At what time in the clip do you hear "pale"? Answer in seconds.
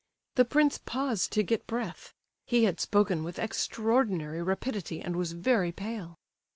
5.71-6.17